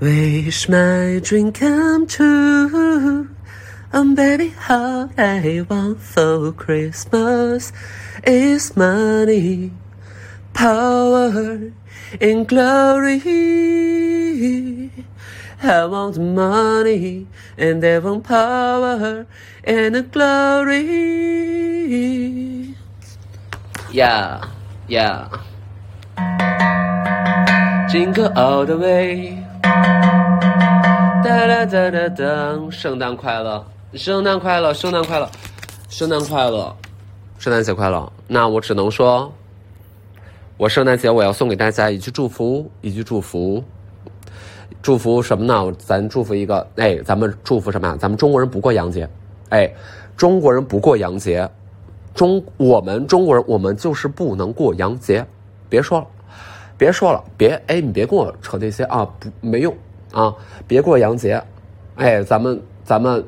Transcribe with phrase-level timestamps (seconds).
[0.00, 3.30] Wish my dream come true.
[3.92, 7.72] Um, baby, all I want for Christmas
[8.26, 9.70] is money,
[10.52, 11.70] power,
[12.20, 13.20] and glory.
[15.62, 19.26] I want money, and I want power,
[19.62, 21.14] and glory.
[23.92, 24.44] Yeah,
[24.88, 25.28] yeah.
[27.88, 29.43] Jingle all the way.
[31.24, 32.70] 哒哒哒哒哒！
[32.70, 35.28] 圣诞快乐，圣诞快乐，圣诞快乐，
[35.88, 36.76] 圣诞快乐，
[37.38, 38.12] 圣诞节快乐。
[38.28, 39.32] 那我只能说，
[40.56, 43.64] 我圣诞节我要送给大家一句祝福，一句祝福，
[44.80, 45.72] 祝福什么呢？
[45.78, 47.96] 咱祝福一个，哎，咱们祝福什么呀？
[47.98, 49.08] 咱们中国人不过洋节，
[49.48, 49.72] 哎，
[50.16, 51.48] 中国人不过洋节，
[52.14, 55.26] 中我们中国人我们就是不能过洋节，
[55.68, 56.06] 别说了，
[56.76, 59.74] 别说了，别哎，你别跟我扯这些啊，不没用。
[60.12, 60.32] 啊，
[60.68, 61.42] 别过洋节，
[61.96, 63.24] 哎，咱们咱们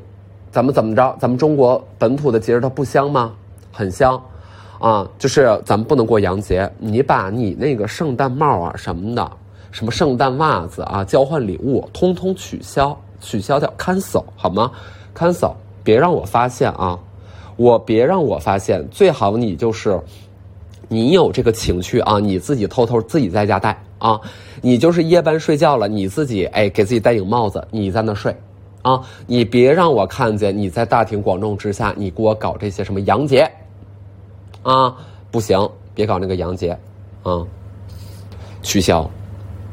[0.53, 1.17] 咱们怎么着？
[1.19, 3.33] 咱们中国本土的节日它不香吗？
[3.73, 4.23] 很香，
[4.79, 6.71] 啊，就是咱们不能过洋节。
[6.79, 9.31] 你把你那个圣诞帽啊什么的，
[9.73, 14.71] 什么圣诞袜子啊，交换礼物，通通取消，取消掉，cancel 好吗
[15.13, 16.99] ？cancel，别让我发现啊！
[17.57, 20.01] 我别让我发现，最好你就是
[20.89, 23.81] 你有这个情趣啊，你自己偷偷自己在家戴。
[23.99, 24.21] 啊，
[24.61, 28.37] 你就是夜班睡觉了，你自己哎给自己戴顶帽子，你在那睡，
[28.83, 33.51] 啊，你别让我看见你在大庭广众之下，你给我搞这些什么洋节，
[34.63, 34.95] 啊，
[35.31, 36.79] 不行，别搞那个洋节，
[37.23, 37.43] 啊，
[38.61, 39.11] 取消，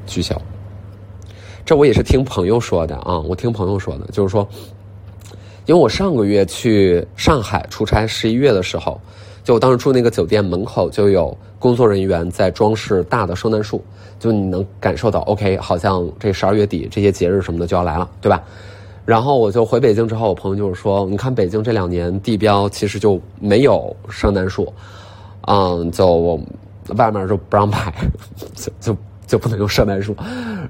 [0.08, 0.41] 取消。
[1.66, 4.47] 这我也是听朋友说的啊，我听朋友说的，就是说，
[5.66, 9.00] 因为我上个月去上海出差，十一月的时候，
[9.44, 13.84] 就我当时住那个酒店门口就有工作人员在装饰大的圣诞树。
[14.19, 18.41] 就你能感受到，OK，好像这十二月底这些节日什么的就要来了，对吧？
[19.06, 24.73] 然后我就回北京之后，我朋友就是说，你看北京这两年地标其实就没有圣诞树，
[25.41, 26.40] 嗯，就
[26.96, 27.94] 外面就不让摆，
[28.56, 28.97] 就就
[29.34, 30.16] 就不能用圣诞树。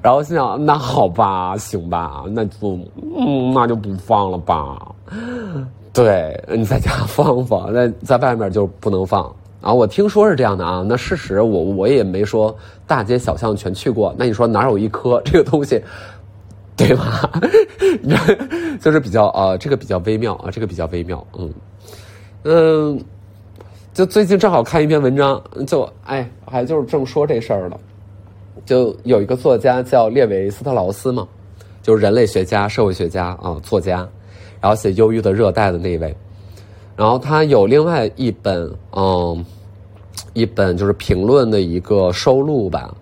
[0.02, 2.80] 然后心想，那好吧，行吧，那就
[3.18, 4.80] 嗯，那就不放了吧。
[5.92, 9.30] 对你在家放放， 那在外面就不能放。
[9.60, 12.56] 啊，我听说是这样的啊，那事实我我也没说
[12.88, 14.16] 大街小巷全去过。
[14.18, 15.84] 那你说哪有一颗 这个东西，
[16.78, 17.30] 对吧？
[18.80, 21.28] 就是比较啊，这个比较微妙啊，这个比较微妙。
[21.38, 21.54] 嗯
[22.46, 23.04] 嗯，
[23.94, 27.78] 就最近正好看一篇文章，就哎，还就是正说这事儿了。
[28.66, 31.28] 就有一个作家叫列维斯特劳斯嘛，
[31.82, 34.08] 就是人类学家、社会学家啊，作家，
[34.62, 36.16] 然后写《忧郁的热带》的那一位。
[36.96, 39.44] 然后他有另外一本，嗯，
[40.34, 42.94] 一本就是评论的一个收录吧，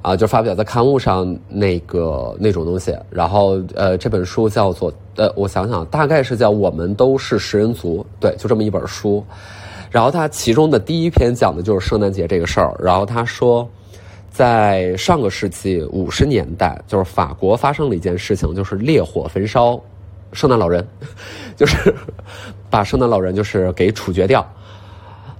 [0.00, 2.96] 啊，就发表在刊物上那个那种东西。
[3.10, 9.22] 然后，呃，这本书叫做，呃，我想想，大概是叫《我们都是食人族》，对，就这么一本书。
[9.90, 12.74] 然后他其中的第一篇讲的就是圣诞节这个事儿。
[12.82, 13.68] 然后他说，
[14.30, 19.78] 在上个世纪五十年代，就是法国发生了一件事情，就是烈火焚烧。
[20.32, 20.86] 圣诞老人，
[21.56, 21.92] 就是
[22.70, 24.48] 把圣诞老人就是给处决掉，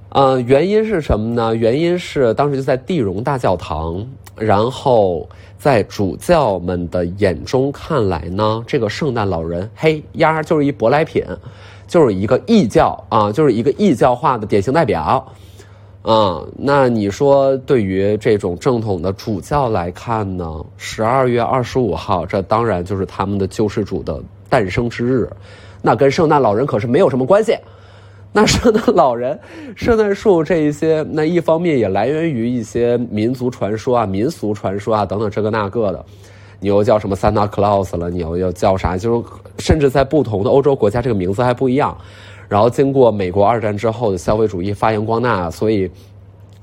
[0.08, 1.54] 呃，原因是什么呢？
[1.54, 11.24] 原因是当时就在地荣大教堂，然后在主教们的眼中看来呢，这个圣诞老人嘿呀就是一舶来品，
[11.86, 15.24] 就是一个异教啊，就是一个异教化的典型代表。
[16.02, 20.64] 啊，那你说对于这种正统的主教来看呢？
[20.76, 24.20] 十二月二十五号，这当然就是他们的救世主的。
[24.48, 25.30] 诞生之日，
[25.80, 27.56] 那跟圣诞老人可是没有什么关系。
[28.32, 29.38] 那圣诞老人、
[29.76, 36.04] 圣诞树这一些，那一方面也来源于一些民族传说啊、民俗传说啊等等这个那个的。
[36.58, 38.10] 你又叫什么 Santa Claus 了？
[38.10, 38.96] 你又又叫啥？
[38.96, 39.28] 就是
[39.60, 41.96] 甚至在不同的欧洲国家，这个名字还不一样。
[42.50, 45.88] 然后经过美国二战之后的消费主义发扬光大，所以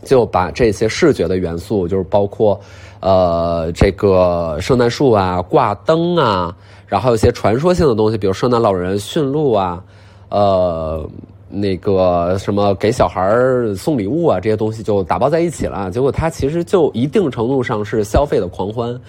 [0.03, 2.59] 就把这些视觉的元素，就是包括
[2.99, 6.53] 呃这个圣诞树啊、挂灯啊。
[6.87, 9.81] 然后有些传说性的东西，比如圣诞老人驯鹿啊，
[10.27, 11.09] 呃，
[11.49, 13.33] 那个什么给小孩
[13.75, 15.89] 送礼物啊，这些东西就打包在一起了。
[15.89, 18.99] 结果它其实就一定程度上是消费的狂欢。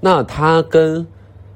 [0.00, 1.06] 那它跟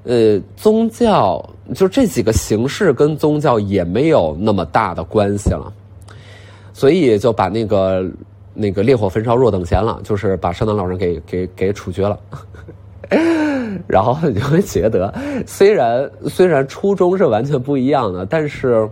[0.07, 1.45] 呃宗教，
[1.75, 5.73] 就这几个形式跟宗教也没有那么大的关系了。
[6.73, 8.05] 所以就把那个
[8.53, 12.19] 那个烈火焚烧若等闲了，就是把圣诞老人给给给处决了。
[13.87, 15.15] 然后你就会觉得，
[15.47, 18.89] 虽然虽然初衷是完全不一样的，但是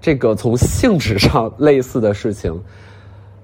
[0.00, 2.58] 这个从性质上类似的事情，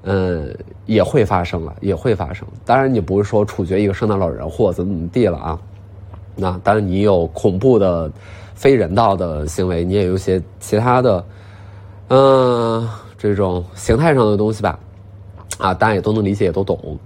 [0.04, 0.56] 嗯，
[0.86, 2.46] 也会发生了，也会发生。
[2.64, 5.58] 当然，你不是说处决一个圣诞老人或怎么怎么地了啊？
[6.36, 8.08] 那当然你有恐怖的、
[8.54, 11.24] 非人道的行为，你也有些其他的，
[12.08, 12.88] 嗯，
[13.18, 14.78] 这种形态上的东西吧，
[15.58, 16.98] 啊，大家也都能理解，也都懂，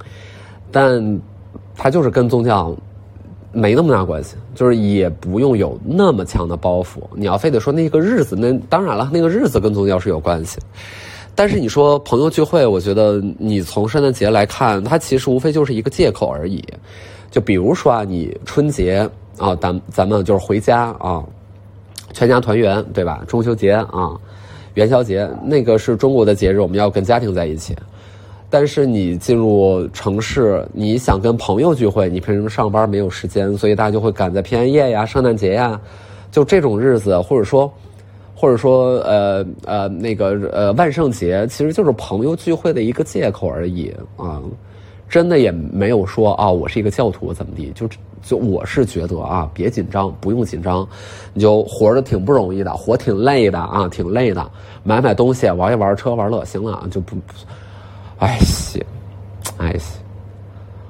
[0.71, 1.21] 但
[1.75, 2.77] 它就是跟宗教。
[3.53, 7.01] 没那么大关系，就是也不用有那么强的包袱。
[7.17, 10.61] 你要非得说那个日子，那当然了，那个日子跟宗教是有关系。
[11.35, 16.65] 但是你说朋友聚会，我觉得你从圣诞节来看，它其实无非就是一个借口而已。
[17.31, 21.25] 就比如说啊，你春节啊，咱咱们就是回家啊，
[22.13, 23.23] 全家团圆，对吧？
[23.27, 24.19] 中秋节啊，
[24.75, 27.77] 元宵节，那个是中国的节日，我们要跟家庭在一起。
[28.53, 35.81] 但是你进入城市，你想跟朋友聚会，你平时上班没有时间，所以大家就会赶在平安夜呀、圣诞节呀，
[36.33, 37.73] 就这种日子，或者说，
[38.35, 44.43] 或者说，呃呃，那个呃万圣节，其实就是朋友聚会的一个借口而已啊，
[45.11, 47.89] 真的也没有说啊，我是一个教徒怎么地，就
[48.23, 50.89] 就我是觉得啊，别紧张，不用紧张，
[51.35, 54.49] 你就活着挺不容易的，活挺累的啊，挺累的，
[54.85, 57.17] 买买东西，玩一玩，车玩乐，行了，就不。
[58.19, 58.81] 哎行，
[59.59, 60.01] 哎行，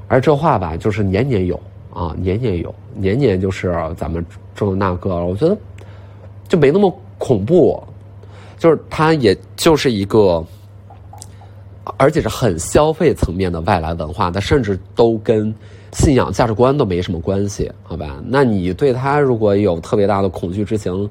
[0.08, 1.58] 而这话吧，就是年年有
[1.94, 4.22] 啊，年年有，年年就是咱们
[4.54, 5.56] 这那个，我觉得
[6.46, 7.82] 就没那么恐怖，
[8.58, 10.44] 就是他也就是一个，
[11.96, 15.54] 而且是很消费层面的外来文化，它甚至都跟
[15.92, 18.22] 信仰价值观都没什么关系，好吧？
[18.26, 21.08] 那你对他如果有特别大的恐惧之情，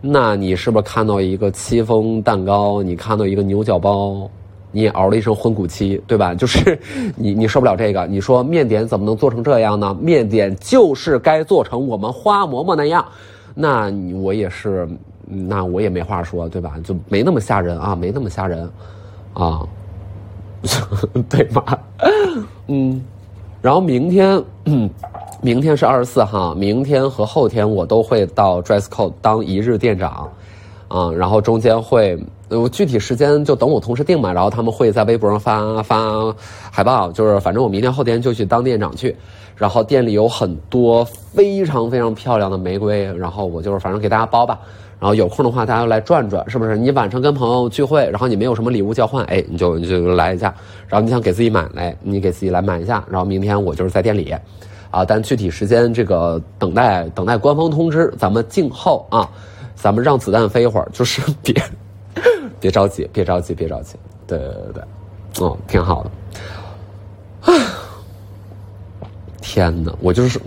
[0.00, 4.30] 那你是不是看到一个戚风蛋糕，你看到一个牛角包？
[4.76, 6.34] 你也熬了一身昏骨期，对吧？
[6.36, 6.76] 就是
[7.14, 8.04] 你，你受不了这个。
[8.08, 9.96] 你说面点怎么能做成这样呢？
[10.00, 13.06] 面点就是该做成我们花馍馍那样。
[13.54, 13.88] 那
[14.20, 14.88] 我也是，
[15.28, 16.74] 那我也没话说，对吧？
[16.82, 18.68] 就没那么吓人啊，没那么吓人，
[19.32, 19.64] 啊，
[21.28, 21.78] 对吧？
[22.68, 23.02] 嗯，
[23.60, 24.42] 然后明天，
[25.42, 30.30] 明天是二十四号，明天和后天我都会到 Dresscode 当一日店长。
[30.86, 32.16] 啊，然后中间会，
[32.48, 36.32] 我具体时间就等我同事定嘛，然后他们会在微博上发发
[36.70, 39.16] 海报，就是反正我明天后天就去当店长去，
[39.56, 44.60] 然后店里有很多非常非常漂亮的玫瑰，然后我就是反正给大家包吧，
[45.00, 46.76] 然后有空的话大家来转转，是不是？
[46.76, 50.54] 你晚上跟朋友聚会，然后你没有什么礼物交换，哎，你就你就来一下，
[50.88, 54.34] 然后你想给自己买来，你给自己来买一下，然后明天我就是在店里，
[54.90, 59.28] 啊，但具体时间这个等待等待官方通知，咱们静候啊。
[59.76, 61.54] 咱们让子弹飞一会儿，就是别
[62.58, 63.96] 别着急，别着急，别着急。
[64.26, 67.52] 对对对对，哦，挺好的。
[69.42, 70.40] 天哪，我就是，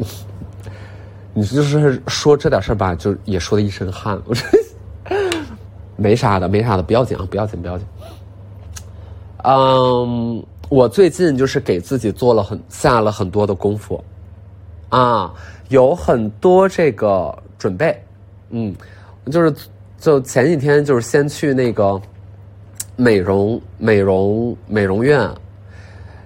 [1.37, 4.19] 你就是说这点事儿吧，就也说的一身汗。
[4.25, 4.41] 我这
[5.95, 7.85] 没啥的，没啥的，不要紧啊，不要紧，不要紧。
[9.43, 14.03] 嗯，我最近就是给自己做了很下了很多的功夫
[14.89, 15.31] 啊，
[15.69, 18.03] 有很多这个准备，
[18.49, 18.75] 嗯。
[19.31, 19.53] 就是，
[19.99, 22.01] 就前几天就是先去那个
[22.95, 25.29] 美容美容美容院，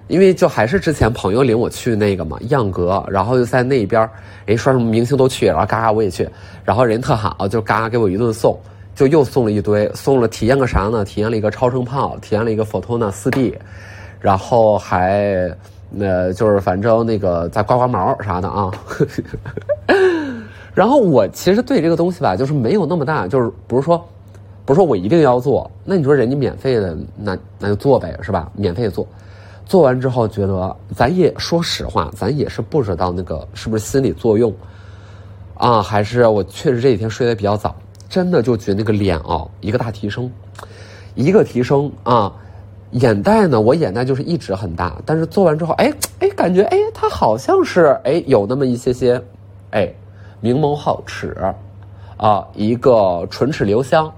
[0.08, 4.08] 因为就还是之前朋友领我去那个嘛样格，然后就在那边，
[4.46, 6.28] 哎说什么明星都去，然后嘎嘎我也去，
[6.64, 8.58] 然后人特好，就嘎嘎给我一顿送，
[8.94, 11.04] 就又送了一堆，送了体验个啥呢？
[11.04, 13.56] 体验了一个超声炮，体验了一个 Photona 四 D，
[14.20, 15.54] 然后还
[15.88, 18.70] 那就是反正那个再刮刮毛啥的啊。
[20.74, 24.02] 然后我其实对这个东西吧，就是没有那么大，就是不是说，
[24.64, 25.70] 不是说我一定要做。
[25.84, 28.50] 那你说人家免费的，那那就做呗，是吧？
[28.54, 29.06] 免费做，
[29.64, 34.52] 做完之后觉得，咱也说实话，咱也是不知道那个是不是心理作用，
[35.54, 37.74] 啊，还是我确实这几天睡得比较早，
[38.08, 40.30] 真的就觉得那个脸啊，一个大提升，
[41.14, 42.32] 一个提升啊，
[42.92, 49.22] 眼袋呢，我眼袋就是一直很大，但是做完之后，哎哎，感觉哎，它好像是哎有那么一些些，
[49.70, 49.92] 哎。
[50.44, 51.36] 明眸皓齿，
[52.16, 54.12] 啊，一个唇齿留香，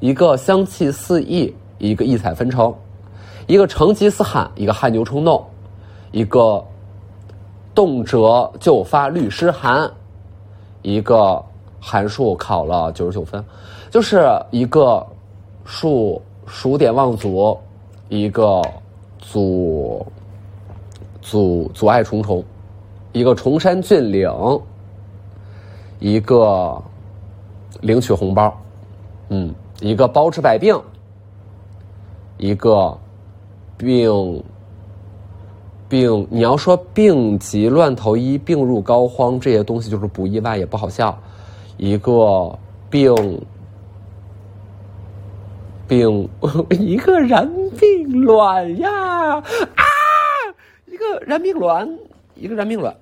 [0.00, 2.74] 一个香气四溢，一个异彩纷呈，
[3.46, 5.44] 一个成吉思汗，一个汗牛充栋，
[6.12, 6.64] 一个
[7.74, 9.90] 动辄就发律师函，
[10.82, 11.42] 一个
[11.80, 13.44] 函数考了九十九分，
[13.90, 15.06] 就是一个
[15.64, 17.58] 数数典忘祖，
[18.08, 18.62] 一个
[19.18, 20.06] 阻
[21.20, 22.44] 阻阻碍重重，
[23.12, 24.30] 一个崇山峻岭。
[25.98, 26.78] 一个
[27.80, 28.54] 领取红包，
[29.30, 30.78] 嗯，一个包治百病，
[32.36, 32.94] 一个
[33.76, 34.42] 病
[35.88, 41.16] 病，你要说病急乱投医，病入膏肓，这些东西就是不意外也不好笑。
[41.76, 43.14] 一个病
[45.86, 46.28] 病，
[46.70, 48.90] 一个然并卵呀
[49.34, 49.42] 啊！
[50.86, 51.88] 一个然并卵，
[52.34, 52.96] 一个然并卵。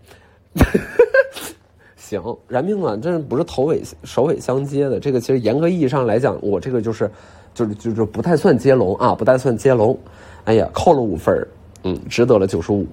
[1.97, 7.11] 行，燃并卵这不是头尾首尾相接的，这个其实严格意义上来讲，我这个就是
[7.55, 9.99] 就是就是不太算接龙啊，不太算接龙。
[10.45, 11.47] 哎呀，扣了五分
[11.83, 12.87] 嗯，值得了九十五。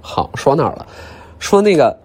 [0.00, 0.86] 好，说哪儿了？
[1.38, 1.96] 说那个，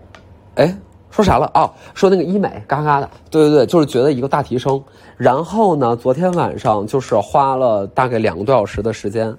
[0.55, 0.75] 哎，
[1.10, 1.50] 说啥了？
[1.53, 3.10] 哦，说那个医美，嘎嘎的。
[3.29, 4.82] 对对对，就是觉得一个大提升。
[5.17, 9.36] 然后呢，昨天晚上就是花了大概两个多小时的时间，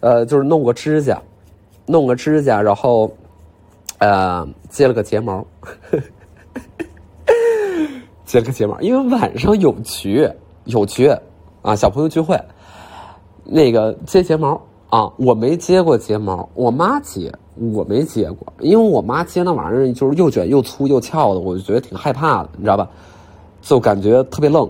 [0.00, 1.20] 呃，就是弄个指甲，
[1.86, 3.10] 弄个指甲，然后。
[3.98, 5.46] 呃，接了个睫毛，
[8.24, 10.26] 接了个睫毛，因为晚上有局，
[10.64, 11.14] 有局
[11.60, 12.34] 啊，小朋友聚会，
[13.44, 17.32] 那个接睫毛啊，我没接过睫毛，我妈接，
[17.72, 22.88] 我没接过，因为我妈接那玩意儿就是又卷又粗又翘的，我就觉得挺害怕的，你知道吧？
[23.62, 24.68] 就感觉特别愣，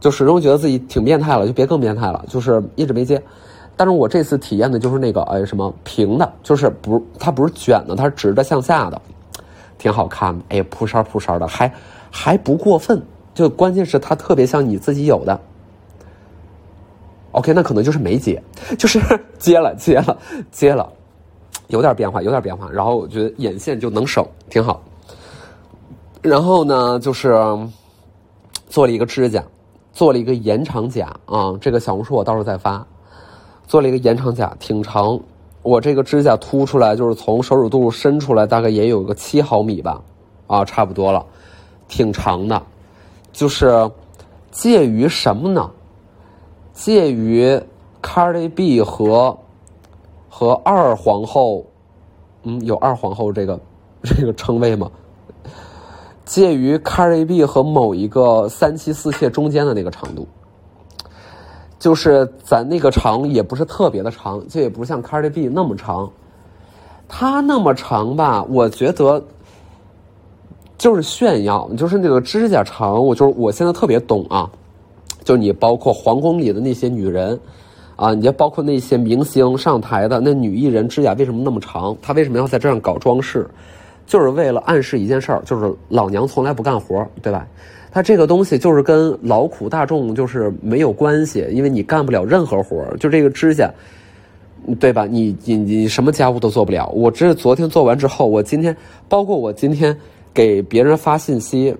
[0.00, 3.22] 就始终觉得自己挺变态了，就别更变态了，就是一直没接。
[3.76, 9.00] 但是我这次体验的就是那个哎什么平的，就是不它不是卷的，它是直的向下的，
[9.78, 10.44] 挺好看的。
[10.48, 11.72] 哎，扑哨扑哨的，还
[12.10, 13.02] 还不过分。
[13.32, 15.40] 就关键是它特别像你自己有的。
[17.32, 18.42] OK，那可能就是没接，
[18.78, 19.00] 就是
[19.38, 20.16] 接了接了
[20.50, 20.92] 接了，
[21.68, 22.68] 有点变化，有点变化。
[22.70, 24.82] 然后我觉得眼线就能省，挺好。
[26.22, 27.34] 然后呢，就是
[28.68, 29.42] 做了一个指甲，
[29.92, 31.56] 做了一个延长甲啊。
[31.60, 32.86] 这个小红书我到时候再发。
[33.66, 35.18] 做了一个延长甲，挺长。
[35.62, 40.02] 我这个指甲凸出来，就是从手指肚伸出来，大概也有个七毫米吧，
[40.48, 41.24] 啊，差不多了，
[41.86, 42.60] 挺长的。
[43.32, 43.88] 就是
[44.50, 45.70] 介于什么呢？
[46.80, 47.60] 介于
[48.00, 49.36] Cardi B 和
[50.30, 51.66] 和二皇后，
[52.44, 53.60] 嗯，有二皇后这个
[54.02, 54.90] 这个称谓吗？
[56.24, 60.26] 介于 Cardi B 和某一个三妻四妾中间的那个长度。
[61.78, 66.10] 就是咱那个长也不是特别的长，就也不像 Cardi B 那么长，
[67.06, 69.22] 它那么长吧，我觉得
[70.78, 74.50] 就是炫耀，就是那个指甲长，我就是我现在特别懂啊，
[75.30, 77.38] 就你包括皇宫里的那些女人
[77.94, 81.96] 啊，你就包括那些明星上台的那女艺人指甲为什么那么长？
[82.02, 83.46] 她为什么要在这样搞装饰？
[84.08, 87.46] 就是为了暗示一件事儿，就是老娘从来不干活，对吧？
[87.92, 93.72] 它这个东西就是跟劳苦大众就是没有关系，因为你干不了任何活儿，就这个指甲，
[94.80, 95.06] 对吧？
[95.08, 96.88] 你你你什么家务都做不了。
[96.88, 98.76] 我这昨天做完之后，我今天
[99.08, 99.96] 包括我今天
[100.34, 101.72] 给别人发信息，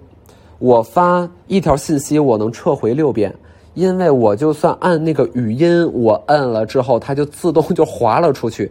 [0.60, 3.34] 我发一条信息我能撤回六遍，
[3.74, 8.70] 因为我就算按那个语音，我摁了之后，它就自动就划了出去，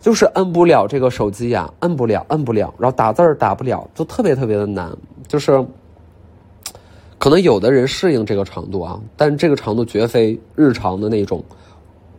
[0.00, 4.90] 就是摁不了这个手机呀，摁不了，摁不了，然后打字儿打不了，就特别特别的难，
[5.26, 5.62] 就是。
[7.20, 11.42] 可能有的人适应这个长度啊，但这个长度绝非日常的那种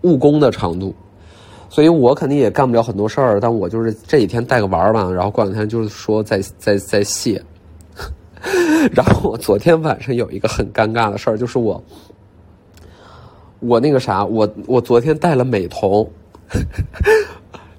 [0.02, 0.94] 务工的长度，
[1.70, 3.40] 所以我肯定也干不了很多事儿。
[3.40, 7.42] 但我就是这几天带个玩儿吧，然后过两天就是说再再再卸。
[8.94, 11.84] 然后我昨天晚上有一个很尴尬的事儿，就是我
[13.60, 16.08] 我那个啥，我我昨天戴了美瞳。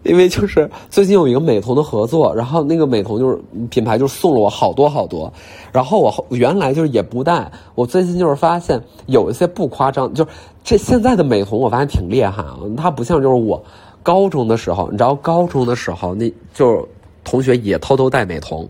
[0.02, 3.38] 因为就是最近有一个美瞳的合作，然后那个美瞳就是
[3.68, 5.30] 品牌就送了我好多好多，
[5.70, 10.30] 然后我原来就是也不戴，我最近就是发现有一些不夸张，就是
[10.64, 13.62] 这现在的美瞳我发现挺厉害啊，它不像就是我
[14.02, 16.88] 高中的时候，你知道高中的时候那就
[17.22, 18.66] 同学也偷偷戴美瞳，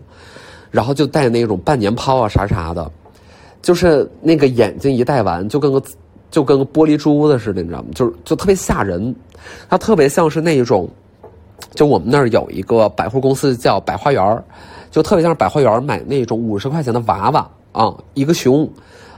[0.71, 2.89] 然后就戴那种半年抛啊啥啥的，
[3.61, 5.83] 就是那个眼睛一戴完就跟个
[6.31, 7.89] 就跟个玻璃珠子似的，你知道吗？
[7.93, 9.13] 就是就特别吓人，
[9.69, 10.89] 它特别像是那一种。
[11.75, 14.43] 就我们那儿有一个百货公司叫百花园
[14.89, 18.67] 就特别像百花园买那种五十块钱的娃娃啊，一个熊，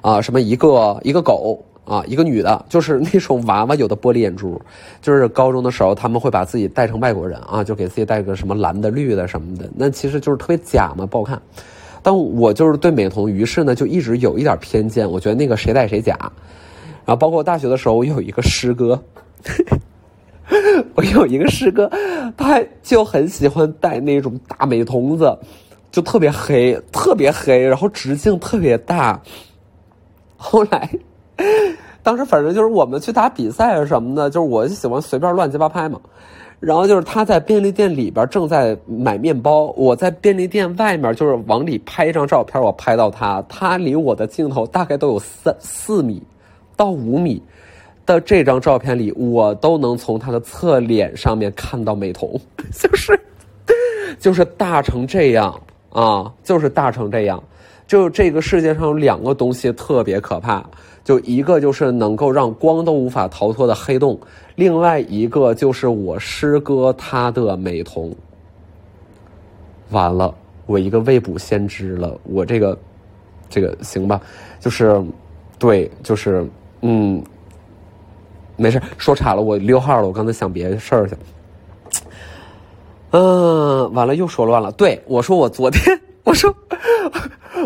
[0.02, 4.62] 啊什么一个一个狗啊，一个女的，就是那种娃娃有的玻璃眼珠，
[5.02, 11.42] 就是高中的时候他们会把自己戴成外国人啊，就给自己戴个什么蓝的绿的什么的，那其实就是特别假嘛，不好看。
[12.02, 16.18] 但我就是对美瞳，于是呢就一直有一点偏见，我觉得那个谁戴谁假。
[17.06, 19.02] 然后包括大学的时候，我有一个师哥。
[20.96, 21.90] 我有一个师哥，
[22.36, 25.36] 他就很喜欢戴那种大美瞳子，
[25.92, 29.20] 就特别黑，特别黑，然后直径特别大。
[30.36, 30.90] 后来，
[32.04, 36.00] 当时反正就是我们去打比赛什么的，就是我喜欢随便乱七八拍嘛。
[36.60, 46.22] 然后就是他在便利店里边正在买面包，我在便利店外面就是往里拍一张照片，我拍到他，他离我的镜头大概都有三四米
[46.76, 47.42] 到五米。
[48.06, 52.30] 的这张照片里，我都能从他的侧脸上面看到美瞳，
[52.78, 53.18] 就是，
[54.20, 55.58] 就是大成这样
[55.90, 57.42] 啊，就是大成这样。
[57.88, 60.62] 就这个世界上有两个东西特别可怕，
[61.04, 64.20] 就一个就是能够让光都无法逃脱的黑洞，
[64.56, 68.16] 另外一个就是我师哥他的美瞳。
[69.90, 70.34] 完了，
[70.66, 72.78] 我一个未卜先知了，我这个
[73.50, 74.20] 这个行吧，
[74.60, 75.04] 就是
[75.60, 76.48] 对，就是
[76.82, 77.22] 嗯，
[78.56, 81.16] 没事，说岔了，我溜号了，我刚才想别的事儿去。
[83.12, 84.72] 嗯，完了又说乱了。
[84.72, 86.52] 对我说，我昨天我说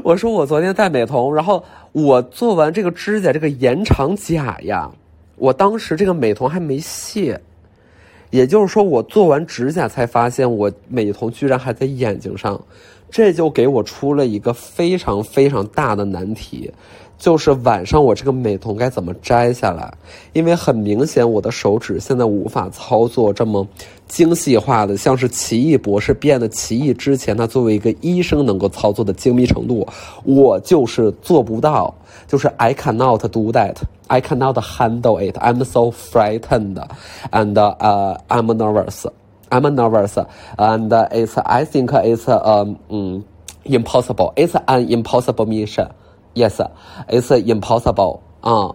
[0.03, 4.89] 我说我昨天戴美瞳，然后我做完这个指甲这个延长甲呀，
[5.37, 7.39] 我当时这个美瞳还没卸，
[8.29, 12.59] 也就是说我做完指甲才发现我美瞳居然还在眼睛上，
[13.09, 16.71] 这就给我出了一个非常非常大的难题。
[17.17, 19.91] 就是晚上我这个美瞳该怎么摘下来？
[20.33, 23.67] 因为很明显我的手指现在无法操作这么
[24.08, 29.86] 精细化的，像是奇异博士变得奇异之前，他作为一个医生能够操作的精密程度，
[30.24, 31.94] 我就是做不到。
[32.28, 33.76] 就是 I cannot do that.
[34.06, 35.36] I cannot handle it.
[35.38, 36.78] I'm so frightened,
[37.30, 39.06] and uh, I'm nervous.
[39.50, 40.16] I'm nervous,
[40.56, 43.24] and it's I think it's um
[43.64, 44.32] impossible.
[44.36, 45.88] It's an impossible mission.
[46.34, 46.60] Yes,
[47.08, 48.22] it's impossible.
[48.42, 48.72] Uh,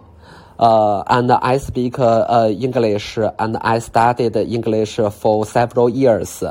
[0.58, 6.42] uh, and I speak uh, English and I studied English for several years.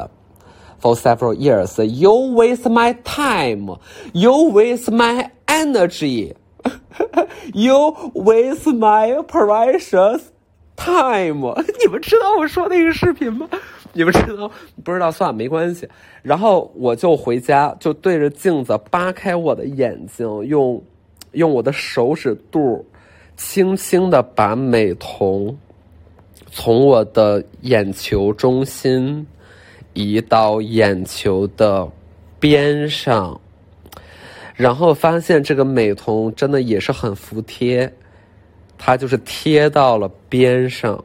[0.80, 3.78] For several years, you waste my time.
[4.14, 6.34] You waste my energy.
[7.52, 10.22] you waste my precious
[10.76, 11.56] time.
[11.80, 13.50] 你们知道我说那个视频吗？
[13.94, 14.52] 你们知道
[14.84, 15.12] 不知道？
[15.12, 15.90] 算了，没关系。
[16.22, 20.80] 然后我就回家，就对着镜子扒开我的眼睛，用
[21.32, 22.86] 用我的手指肚，
[23.37, 25.57] 轻轻的把美瞳
[26.51, 29.27] 从我的眼球中心
[29.95, 31.89] 移到眼球的
[32.39, 33.41] 边上，
[34.55, 37.93] 然后发现这个美瞳真的也是很服帖，
[38.79, 41.03] 它就是贴到了边上。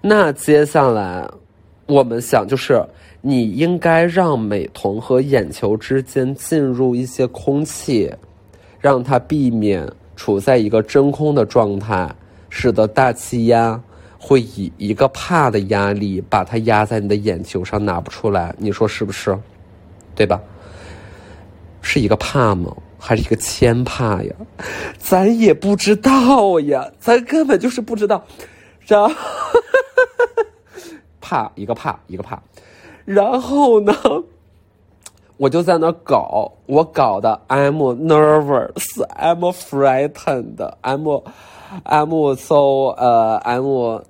[0.00, 1.28] 那接下来
[1.86, 2.84] 我们想，就是
[3.20, 8.12] 你应该让美瞳和眼球之间进入一些空气。
[8.80, 12.14] 让它避免处在一个真空的状态，
[12.50, 13.80] 使得大气压
[14.18, 19.36] 会以一个帕的压力把它压在你的眼球上拿不出来，你说是不是？
[20.14, 20.40] 对吧？
[21.80, 22.76] 是一个帕吗？
[22.98, 24.32] 还是一个铅帕呀？
[24.96, 28.24] 咱也不知道呀，咱根本就是不知道。
[28.86, 29.14] 然后，
[31.20, 32.40] 帕一个帕一个帕，
[33.04, 33.92] 然后呢？
[35.36, 41.22] 我就在那搞，我搞的，I'm nervous，I'm frightened，I'm
[41.84, 44.02] I'm so 呃，I'm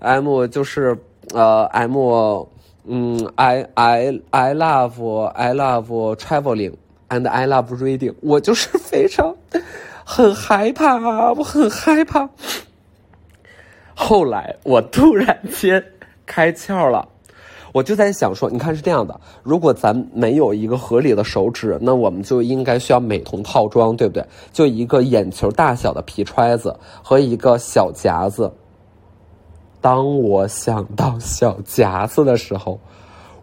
[0.00, 0.98] I'm 就是
[1.32, 2.48] 呃，I'm
[2.86, 6.74] 嗯，I I I love I love traveling
[7.08, 9.36] and I love reading，我就是非常
[10.04, 10.96] 很害怕，
[11.34, 12.28] 我很害怕。
[13.94, 15.84] 后来我突然间
[16.26, 17.06] 开窍了。
[17.72, 24.24] 我就在想说，你看是这样的，如果咱没有一个合理的手指，那我们就应该需要美瞳套装，对不对？
[24.52, 28.52] 就一个眼球大小的皮揣子和一个小夹子。
[29.80, 32.78] 当我想到小夹子的时候，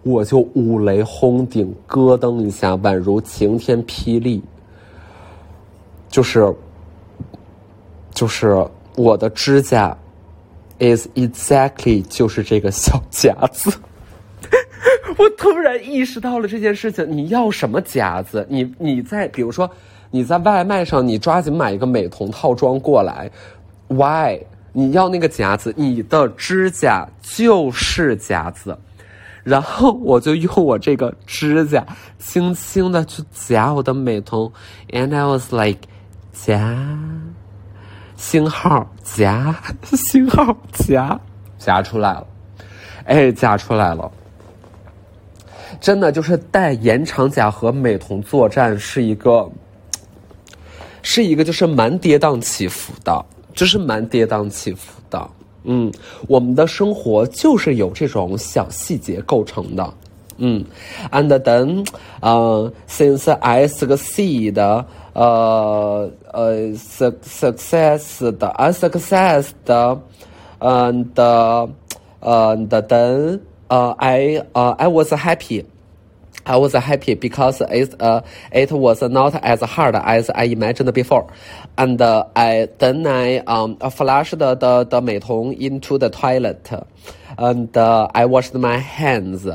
[0.04, 4.44] 我就五雷轰顶，咯噔一下，宛如晴天霹雳。
[6.10, 6.54] 就是，
[8.14, 9.98] 就是我的指甲
[10.80, 13.72] ，is exactly 就是这个小夹子。
[15.18, 17.06] 我突然意识到了这件事情。
[17.10, 18.46] 你要什么夹子？
[18.50, 19.70] 你你在比如说
[20.12, 23.30] 你在外卖上，你抓紧买一个美瞳套装过来。
[23.88, 24.40] Why？
[24.74, 25.74] 你要那个夹子？
[25.76, 28.78] 你的指甲就是夹子。
[29.44, 31.86] 然后我就用我这个指甲
[32.20, 34.52] 轻轻的去夹我的美瞳
[34.90, 35.80] ，and I was like，
[36.34, 36.78] 夹，
[38.18, 39.56] 星号夹，
[39.96, 41.18] 星号夹，
[41.58, 42.28] 夹出来了，
[43.06, 44.12] 哎，夹出来了。
[45.80, 49.50] 真的就是戴延长甲和美瞳作战是一个，
[51.02, 55.30] 是一个就是蛮跌宕起伏的，就是蛮跌宕起伏的。
[55.64, 55.92] 嗯，
[56.28, 59.94] 我们的生活就是由这种小细节构成的。
[60.38, 60.64] 嗯
[61.12, 61.88] ，and then，
[62.22, 64.56] 呃，since I succeed，
[65.14, 70.00] 呃呃，success 的，I success 的
[70.60, 71.08] ，and，
[72.20, 73.40] 呃，then。
[73.71, 75.67] uh, I uh, I was happy.
[76.45, 81.33] I was happy because it uh, it was not as hard as I imagined before,
[81.79, 86.69] and uh, I then I um flushed the the, the 美瞳 into the toilet,
[87.39, 89.47] and uh, I washed my hands,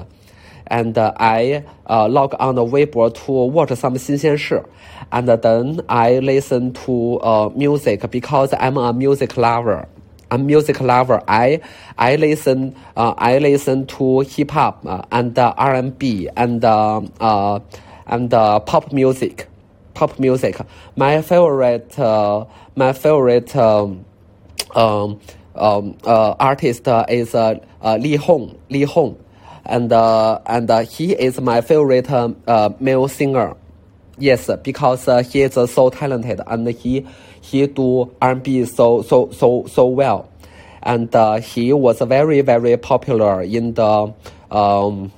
[0.68, 4.64] and uh, I uh, log on the Weibo to watch some 新鲜事,
[5.12, 9.88] and then I listen to uh music because I'm a music lover.
[10.33, 11.23] I'm music lover.
[11.29, 11.61] I
[11.99, 17.61] I listen uh, I listen to hip hop uh, and uh, R&B and uh, uh,
[18.07, 19.47] and uh, pop music,
[19.93, 20.59] pop music.
[20.97, 24.07] My favorite uh, my favorite um,
[24.75, 25.21] um,
[25.55, 29.23] um, artist is Li Hong Li Hong,
[29.67, 33.55] and and he is my favorite uh, male singer.
[34.17, 37.07] Yes, because he is so talented and he
[37.43, 40.31] he do R&B so so so so well,
[40.83, 44.15] and uh, he was very very popular in the
[44.51, 45.13] um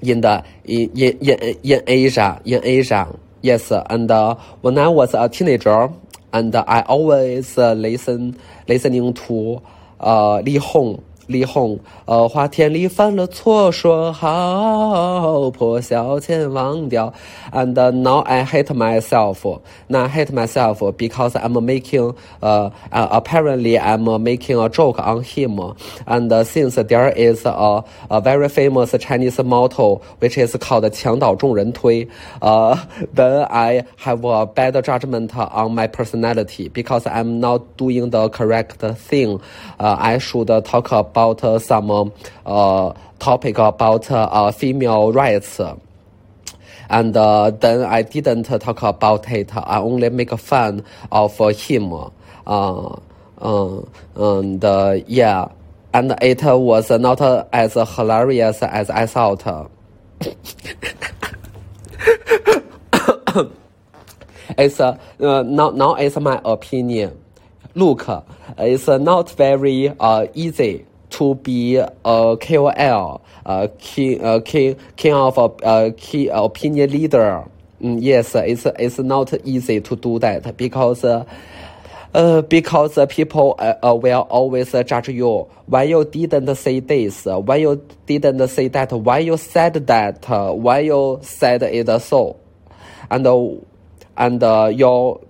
[0.00, 3.18] in the in in in, Asia in Asia.
[3.42, 5.90] Yes, and uh, when I was a teenager,
[6.32, 9.62] and I always uh, listen listening to
[10.00, 11.02] uh, Li Hong.
[11.27, 17.13] 李红，呃，花田里犯了错，说好破晓前忘掉。
[17.51, 19.59] And now I hate myself.
[19.87, 25.21] Now I hate myself because I'm making, uh, uh, apparently I'm making a joke on
[25.21, 25.75] him.
[26.07, 32.07] And since there is a, a very famous Chinese motto which is called 墙倒众人推,
[32.41, 32.75] uh,
[33.13, 38.79] then I have a bad judgment on my personality because I'm not doing the correct
[38.95, 39.39] thing.
[39.79, 42.12] Uh, I should talk about about uh, some
[42.44, 45.60] uh, topic about uh, female rights.
[46.90, 49.56] And then I didn't talk about it.
[49.56, 51.92] I only make fun of him.
[52.46, 53.00] and
[55.06, 55.48] yeah,
[55.92, 57.20] and it was not
[57.52, 59.70] as hilarious as I thought.
[64.58, 67.20] it's uh, now now it's my opinion.
[67.76, 68.06] Look,
[68.58, 75.38] it's not very uh, easy to be a KOL, a key, a key, king of
[75.38, 77.44] a, key opinion leader.
[77.80, 81.04] Mm, yes, it's it's not easy to do that because.
[81.04, 81.24] Uh,
[82.14, 85.48] uh, because uh, people uh, uh will always judge you.
[85.66, 87.24] Why you didn't say this?
[87.24, 88.92] Why you didn't say that?
[88.92, 90.24] Why you said that?
[90.28, 92.38] why you said it so?
[93.10, 93.26] And
[94.16, 94.42] and
[94.78, 95.26] you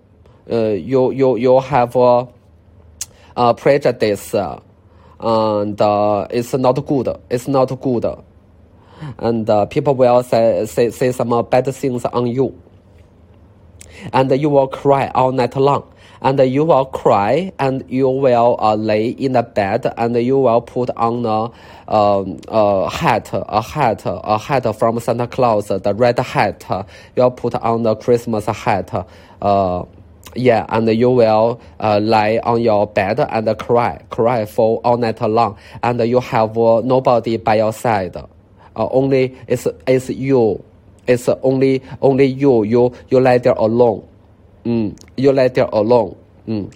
[0.47, 4.35] you you you have uh, prejudice
[5.20, 7.09] and uh, it's not good.
[7.31, 8.07] It's not good,
[9.18, 12.61] and uh, people will say, say say some bad things on you,
[14.12, 15.90] and you will cry all night long.
[16.22, 20.62] And you will cry, and you will uh, lay in the bed, and you will
[20.62, 21.50] put on a,
[21.92, 26.64] um, a hat, a hat, a hat from Santa Claus, the red hat.
[27.14, 29.07] You'll put on the Christmas hat.
[29.42, 29.85] Uh,
[30.37, 35.20] yeah, and you will uh, lie on your bed and cry, cry for all night
[35.20, 38.16] long, and you have uh, nobody by your side.
[38.16, 38.27] Uh,
[38.77, 40.62] only it's it's you,
[41.07, 42.64] it's only only you.
[42.64, 44.07] You you lie there alone.
[44.64, 46.16] Mm, you lie there alone.
[46.49, 46.75] Mm.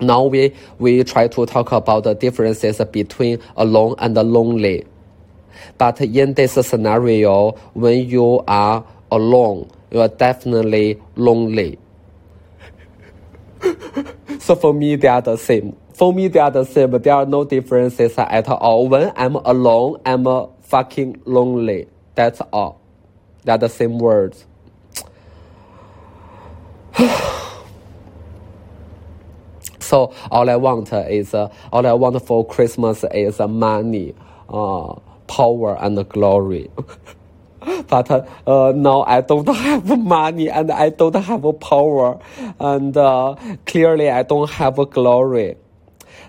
[0.00, 4.86] Now we we try to talk about the differences between alone and lonely.
[5.78, 11.78] But in this scenario, when you are alone, you are definitely lonely
[14.40, 15.76] so for me, they are the same.
[15.94, 16.90] For me, they are the same.
[16.90, 18.88] There are no differences at all.
[18.88, 20.26] When I'm alone, I'm
[20.62, 21.88] fucking lonely.
[22.14, 22.80] That's all.
[23.44, 24.46] They're the same words.
[29.78, 34.14] so all I want is uh, all I want for Christmas is uh, money,
[34.48, 34.94] uh,
[35.26, 36.70] power, and glory.
[37.88, 42.18] but uh, now I don't have money and I don't have power,
[42.60, 45.56] and uh, clearly I don't have glory.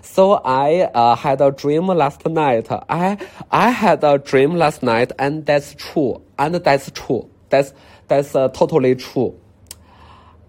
[0.02, 2.68] So I uh, had a dream last night.
[2.70, 3.18] I
[3.50, 6.22] I had a dream last night, and that's true.
[6.38, 7.28] And that's true.
[7.50, 7.74] That's
[8.08, 9.38] that's uh, totally true.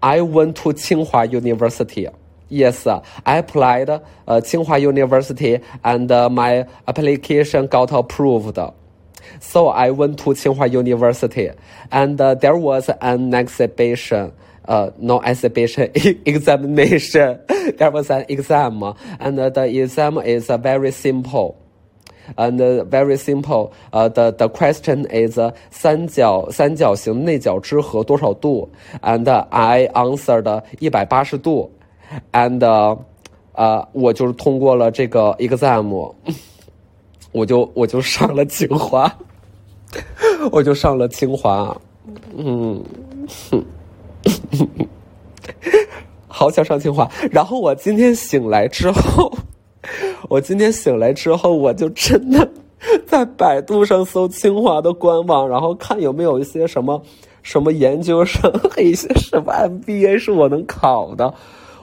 [0.02, 2.06] I went to Tsinghua University.
[2.48, 3.02] Yes, I
[3.36, 8.58] applied uh, Tsinghua University, and uh, my application got approved.
[9.39, 11.49] So I went to Tsinghua University,
[11.91, 14.31] and uh, there was an exhibition.
[14.65, 15.91] Uh, no exhibition
[16.25, 17.39] examination.
[17.77, 18.81] there was an exam,
[19.19, 21.57] and uh, the exam is uh, very simple.
[22.37, 23.73] And uh, very simple.
[23.91, 28.69] Uh, the the question is uh, 三角三角形内角之和多少度？
[29.01, 31.69] And I answered 一百八十度，
[32.31, 32.63] and
[33.55, 36.13] 呃，我就是通过了这个 exam。
[37.32, 39.12] 我就我就上了清华，
[40.50, 41.76] 我就上了清华，
[42.36, 42.82] 嗯，
[46.26, 47.08] 好想上清华。
[47.30, 49.32] 然后我今天醒来之后，
[50.28, 52.48] 我今天醒来之后，我就真的
[53.06, 57.02] 在百度上搜清华的官网，然后看有没有一些什么
[57.42, 61.34] 什么研究生， 一些什么 MBA 是我能考的。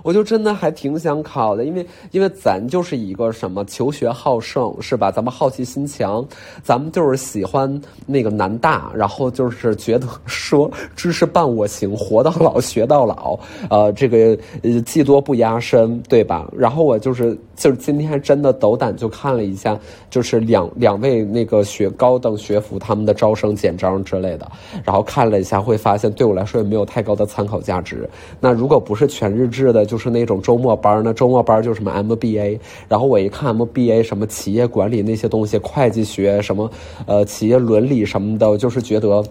[0.05, 5.09] 我就真的还挺想考的，因为因为咱就是一个什么求学好胜是吧？
[5.09, 6.23] 咱们好奇心强，
[6.61, 13.35] 咱们就是喜欢那个南大，然后就是觉得说知识伴我行，活到老学到老，
[13.67, 16.47] 呃，这个呃技多不压身，对吧？
[16.55, 19.75] 然后我就是就是今天真的斗胆就看了一下，
[20.11, 24.51] 就是两两 位那个学高等学府他们的招生简章之类的，
[24.83, 28.07] 然后看了一下，会发现对我来说也没有太高的参考价值。
[28.39, 36.69] 那如果不是全日制的，就就是那种周末班呢，周末班就什么 MBA，然后我一看 MBA 什么企业管理那些东西，会计学什么，
[37.05, 39.23] 呃，企业伦理什么的，就是觉得。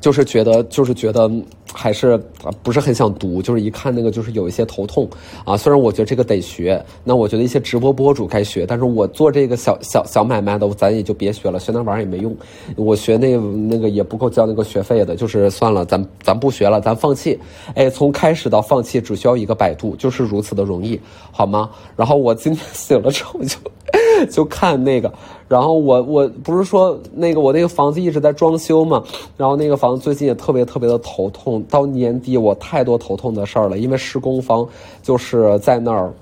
[0.00, 1.30] 就是觉得，就是觉得
[1.74, 2.18] 还是
[2.62, 5.06] 不是很想读，就是一看那个就是有一些头痛
[5.44, 5.56] 啊。
[5.56, 12.34] 虽然我觉得这个得学，那我觉得一些直播博主该学，但是我做这个小小小买卖的，咱也就别学了，学那玩意儿也没用。
[12.76, 17.38] 我学那那个也不够交那个学费的，就是算了，咱咱不学了，咱放弃。
[17.74, 21.00] 哎，从开始到放弃只需要一个百度，就是如此的容易，
[21.32, 21.68] 好吗？
[21.96, 23.58] 然后我今天醒了之后就。
[24.30, 25.12] 就看那个，
[25.48, 29.02] 然后我我不是说那个我那个房子一直在装修嘛，
[29.36, 34.66] 然后那个房子最近也特别特别的头痛，到年底我太多头痛的事儿了，因为施工方
[35.02, 36.12] 就是在那儿。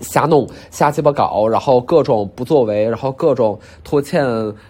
[0.00, 4.24] 瞎弄瞎鸡巴搞，然后各种不作为，然后各种拖欠，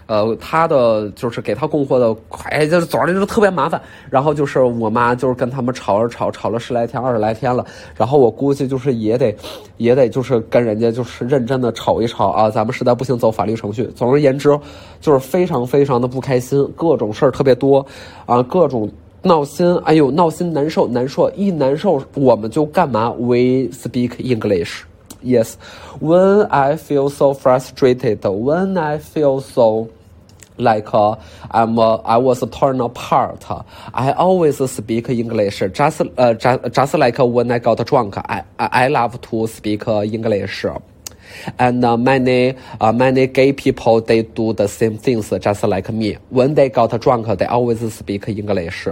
[0.07, 2.15] 呃，他的就是给他供货的，
[2.51, 3.81] 哎，就是总之就特别麻烦。
[4.11, 7.65] 然后就是我妈就是跟他们吵着吵，吵了十来天、二十来天了。
[7.95, 9.35] 然后我估计就是也得，
[9.77, 12.51] 也得就是跟人家就是认真的吵一吵啊。
[12.51, 13.85] 咱们实在不行走法律程序。
[13.95, 14.59] 总而言之，
[15.01, 17.85] 就是非常非常的不开心，各种事儿特别多，
[18.27, 18.91] 啊，各种
[19.23, 24.90] 闹心，哎呦，闹心难受难受，一难受我们就干嘛？We speak English。
[25.23, 25.57] Yes,
[26.01, 29.93] when I feel so frustrated, when I feel so
[30.59, 31.17] like uh,
[31.51, 33.45] I'm uh, I was torn apart.
[33.95, 38.17] I always speak English, just uh, just, just like when I got drunk.
[38.19, 40.65] I I love to speak English
[41.59, 46.17] and uh, many uh, many gay people they do the same things just like me.
[46.31, 48.89] When they got drunk, they always speak English,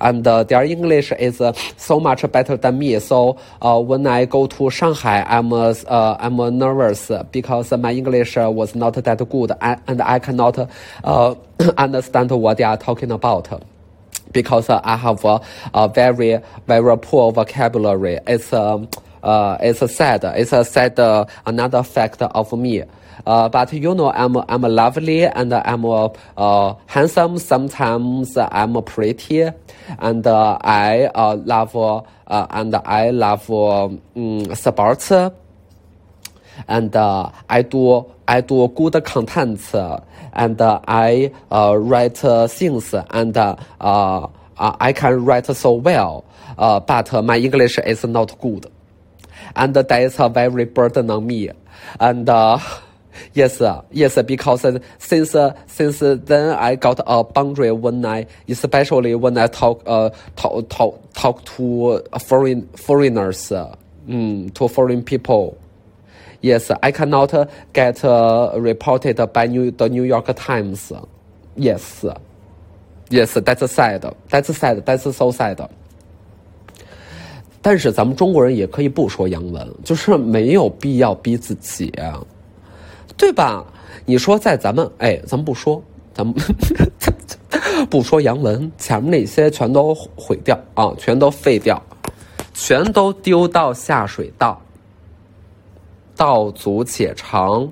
[0.00, 1.40] and uh, their English is
[1.76, 2.98] so much better than me.
[3.00, 5.74] So uh, when I go to Shanghai, I'm uh,
[6.18, 10.70] I'm nervous because my English was not that good, and I cannot
[11.04, 11.34] uh,
[11.78, 13.62] understand what they are talking about
[14.32, 15.40] because I have a,
[15.72, 18.18] a, very very poor vocabulary.
[18.26, 18.88] It's um,
[19.26, 20.24] uh, it's a sad.
[20.24, 22.84] It's a sad uh, another fact of me.
[23.26, 27.38] Uh, but you know, I'm I'm lovely and I'm uh, handsome.
[27.38, 29.48] Sometimes I'm pretty,
[29.98, 32.02] and uh, I uh, love uh,
[32.50, 34.00] and I love um,
[34.54, 35.10] sports,
[36.68, 39.74] and uh, I do I do good content,
[40.34, 44.26] and uh, I uh, write things, and uh, uh,
[44.58, 46.24] I can write so well.
[46.58, 48.66] Uh, but my English is not good
[49.56, 51.50] and that is a very burden on me.
[51.98, 52.58] And uh,
[53.32, 54.66] yes, uh, yes, because
[54.98, 60.10] since uh, since then I got a boundary when I, especially when I talk uh
[60.36, 65.58] talk talk talk to foreign foreigners, um, to foreign people.
[66.42, 70.92] Yes, I cannot get uh, reported by New, the New York Times.
[71.56, 72.04] Yes,
[73.08, 74.14] yes, that's a sad.
[74.28, 74.84] That's sad.
[74.84, 75.68] That's so sad.
[77.68, 81.92] 但是咱们中国人也可以不说洋文，就是没有必要逼自己，
[83.16, 83.66] 对吧？
[84.04, 85.82] 你说在咱们哎，咱们不说，
[86.14, 86.32] 咱们
[87.90, 91.82] 不说洋文，前面那些全都毁掉啊，全都废掉，
[92.54, 94.62] 全都丢到下水道。
[96.14, 97.68] 道阻且长，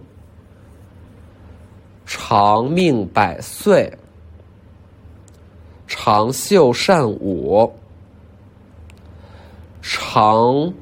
[2.04, 3.96] 长命百岁，
[5.86, 7.72] 长袖善舞。
[9.86, 10.72] 长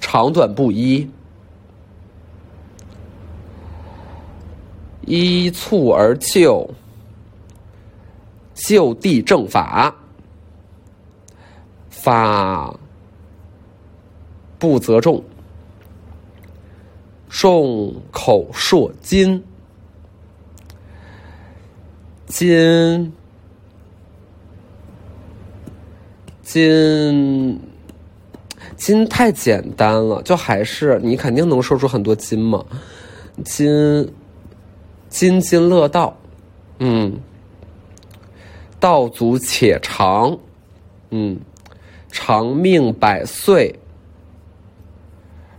[0.00, 1.06] 长短不一，
[5.02, 6.66] 依促而就，
[8.54, 9.94] 就地正法，
[11.90, 12.74] 法
[14.58, 15.22] 不责众，
[17.28, 19.44] 众口铄金，
[22.26, 23.12] 金。
[26.44, 27.58] 金
[28.76, 32.64] 金太简单了，就还是你肯定能说出很多金嘛。
[33.44, 34.12] 金
[35.08, 36.16] 津津乐道，
[36.78, 37.18] 嗯，
[38.78, 40.38] 道阻且长，
[41.10, 41.40] 嗯，
[42.10, 43.74] 长命百岁，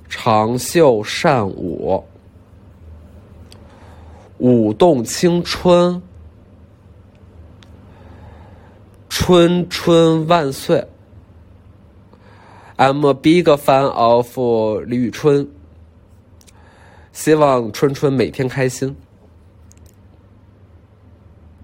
[0.07, 2.03] 长袖善舞，
[4.37, 6.01] 舞动青春。
[9.17, 10.85] 春春万岁
[12.75, 14.37] ，I'm a big fan of
[14.85, 15.49] 李宇春。
[17.13, 18.93] 希望春春每天开心。